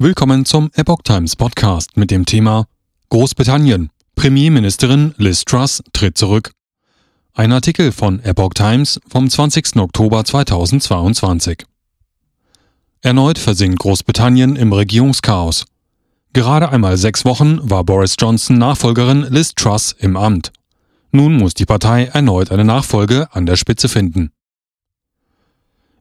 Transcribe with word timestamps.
Willkommen 0.00 0.44
zum 0.44 0.70
Epoch 0.74 1.02
Times 1.02 1.34
Podcast 1.34 1.96
mit 1.96 2.12
dem 2.12 2.24
Thema 2.24 2.68
Großbritannien. 3.08 3.90
Premierministerin 4.14 5.12
Liz 5.16 5.44
Truss 5.44 5.82
tritt 5.92 6.16
zurück. 6.16 6.52
Ein 7.34 7.50
Artikel 7.50 7.90
von 7.90 8.22
Epoch 8.22 8.54
Times 8.54 9.00
vom 9.08 9.28
20. 9.28 9.74
Oktober 9.74 10.24
2022. 10.24 11.64
Erneut 13.00 13.40
versinkt 13.40 13.80
Großbritannien 13.80 14.54
im 14.54 14.72
Regierungschaos. 14.72 15.64
Gerade 16.32 16.68
einmal 16.68 16.96
sechs 16.96 17.24
Wochen 17.24 17.58
war 17.68 17.82
Boris 17.82 18.14
Johnson 18.20 18.56
Nachfolgerin 18.56 19.26
Liz 19.30 19.56
Truss 19.56 19.96
im 19.98 20.16
Amt. 20.16 20.52
Nun 21.10 21.36
muss 21.36 21.54
die 21.54 21.66
Partei 21.66 22.04
erneut 22.04 22.52
eine 22.52 22.64
Nachfolge 22.64 23.26
an 23.32 23.46
der 23.46 23.56
Spitze 23.56 23.88
finden. 23.88 24.30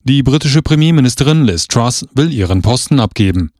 Die 0.03 0.21
britische 0.21 0.61
Premierministerin 0.61 1.45
Liz 1.45 1.67
Truss 1.67 2.05
will 2.13 2.31
ihren 2.31 2.61
Posten 2.61 2.99
abgeben. 2.99 3.51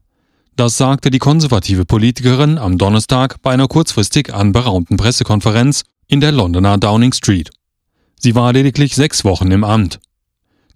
Das 0.58 0.76
sagte 0.76 1.10
die 1.10 1.20
konservative 1.20 1.84
Politikerin 1.84 2.58
am 2.58 2.78
Donnerstag 2.78 3.40
bei 3.42 3.52
einer 3.52 3.68
kurzfristig 3.68 4.34
anberaumten 4.34 4.96
Pressekonferenz 4.96 5.84
in 6.08 6.20
der 6.20 6.32
Londoner 6.32 6.78
Downing 6.78 7.12
Street. 7.12 7.50
Sie 8.18 8.34
war 8.34 8.52
lediglich 8.52 8.96
sechs 8.96 9.24
Wochen 9.24 9.52
im 9.52 9.62
Amt. 9.62 10.00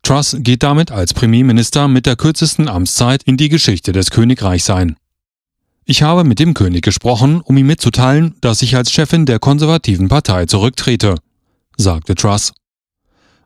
Truss 0.05 0.37
geht 0.39 0.63
damit 0.63 0.93
als 0.93 1.15
Premierminister 1.15 1.89
mit 1.89 2.07
der 2.07 2.15
kürzesten 2.15 2.69
Amtszeit 2.69 3.25
in 3.25 3.37
die 3.37 3.49
Geschichte 3.49 3.91
des 3.91 4.13
Königreichs 4.13 4.71
ein. 4.71 4.95
Ich 5.85 6.05
habe 6.05 6.23
mit 6.23 6.39
dem 6.39 6.55
König 6.55 6.85
gesprochen, 6.85 7.41
um 7.41 7.57
ihm 7.57 7.67
mitzuteilen, 7.67 8.37
dass 8.41 8.63
ich 8.63 8.77
als 8.77 8.93
Chefin 8.93 9.27
der 9.27 9.41
konservativen 9.41 10.07
Partei 10.07 10.47
zurücktrete, 10.47 11.17
sagte 11.77 12.15
Truss. 12.15 12.53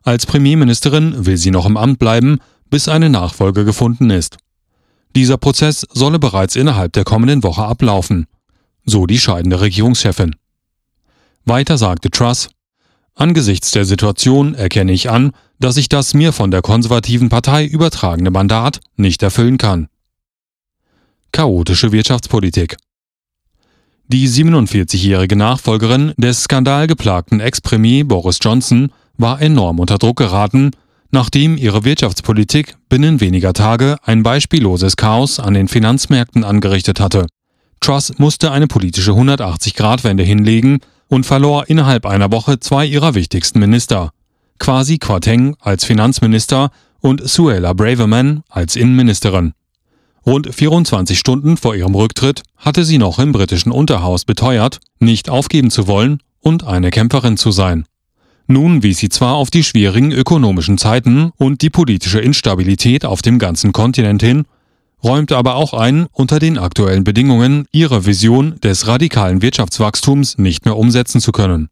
Als 0.03 0.27
Premierministerin 0.27 1.25
will 1.25 1.37
sie 1.37 1.49
noch 1.49 1.65
im 1.65 1.77
Amt 1.77 1.97
bleiben, 1.97 2.37
bis 2.69 2.87
eine 2.87 3.09
Nachfolge 3.09 3.65
gefunden 3.65 4.11
ist. 4.11 4.37
Dieser 5.15 5.37
Prozess 5.37 5.85
solle 5.91 6.19
bereits 6.19 6.55
innerhalb 6.55 6.93
der 6.93 7.03
kommenden 7.03 7.43
Woche 7.43 7.63
ablaufen, 7.63 8.27
so 8.85 9.05
die 9.05 9.19
scheidende 9.19 9.61
Regierungschefin. 9.61 10.35
Weiter 11.45 11.77
sagte 11.77 12.09
Truss, 12.09 12.49
Angesichts 13.19 13.71
der 13.71 13.83
Situation 13.83 14.53
erkenne 14.53 14.91
ich 14.91 15.09
an, 15.09 15.31
dass 15.59 15.77
ich 15.77 15.89
das 15.89 16.13
mir 16.13 16.33
von 16.33 16.51
der 16.51 16.61
konservativen 16.61 17.29
Partei 17.29 17.65
übertragene 17.65 18.29
Mandat 18.29 18.79
nicht 18.95 19.23
erfüllen 19.23 19.57
kann. 19.57 19.87
Chaotische 21.31 21.91
Wirtschaftspolitik 21.91 22.77
Die 24.07 24.29
47-jährige 24.29 25.35
Nachfolgerin 25.35 26.13
des 26.17 26.43
skandalgeplagten 26.43 27.39
Ex-Premier 27.39 28.05
Boris 28.05 28.37
Johnson 28.39 28.91
war 29.17 29.41
enorm 29.41 29.79
unter 29.79 29.97
Druck 29.97 30.17
geraten, 30.17 30.71
nachdem 31.11 31.57
ihre 31.57 31.83
Wirtschaftspolitik 31.83 32.75
binnen 32.89 33.21
weniger 33.21 33.53
Tage 33.53 33.97
ein 34.03 34.23
beispielloses 34.23 34.97
Chaos 34.97 35.39
an 35.39 35.53
den 35.53 35.67
Finanzmärkten 35.67 36.43
angerichtet 36.43 36.99
hatte. 36.99 37.27
Truss 37.79 38.13
musste 38.17 38.51
eine 38.51 38.67
politische 38.67 39.11
180-Grad-Wende 39.11 40.23
hinlegen 40.23 40.79
und 41.07 41.25
verlor 41.25 41.69
innerhalb 41.69 42.05
einer 42.05 42.31
Woche 42.31 42.59
zwei 42.59 42.85
ihrer 42.85 43.15
wichtigsten 43.15 43.59
Minister, 43.59 44.11
Kwasi 44.59 44.97
Kwarteng 44.97 45.55
als 45.59 45.85
Finanzminister 45.85 46.71
und 46.99 47.27
Suella 47.27 47.73
Braverman 47.73 48.43
als 48.49 48.75
Innenministerin. 48.75 49.53
Rund 50.25 50.53
24 50.53 51.17
Stunden 51.17 51.55
vor 51.55 51.75
ihrem 51.75 51.95
Rücktritt 51.95 52.43
hatte 52.57 52.83
sie 52.83 52.97
noch 52.97 53.19
im 53.19 53.31
britischen 53.31 53.71
Unterhaus 53.71 54.25
beteuert, 54.25 54.79
nicht 54.99 55.29
aufgeben 55.29 55.71
zu 55.71 55.87
wollen 55.87 56.19
und 56.41 56.65
eine 56.65 56.89
Kämpferin 56.89 57.37
zu 57.37 57.51
sein. 57.51 57.85
Nun 58.47 58.81
wies 58.81 58.99
sie 58.99 59.09
zwar 59.09 59.35
auf 59.35 59.51
die 59.51 59.63
schwierigen 59.63 60.11
ökonomischen 60.11 60.77
Zeiten 60.77 61.31
und 61.37 61.61
die 61.61 61.69
politische 61.69 62.19
Instabilität 62.19 63.03
auf 63.03 63.21
dem 63.21 63.39
ganzen 63.39 63.73
Kontinent 63.73 64.23
hin, 64.23 64.45
räumte 65.03 65.35
aber 65.35 65.55
auch 65.55 65.73
ein, 65.73 66.07
unter 66.13 66.39
den 66.39 66.57
aktuellen 66.57 67.03
Bedingungen 67.03 67.65
ihre 67.71 68.05
Vision 68.05 68.59
des 68.61 68.87
radikalen 68.87 69.41
Wirtschaftswachstums 69.41 70.37
nicht 70.37 70.65
mehr 70.65 70.77
umsetzen 70.77 71.19
zu 71.19 71.33
können. 71.33 71.67